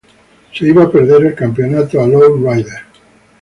[0.51, 2.85] Se iba a perder el campeonato a Low Rider.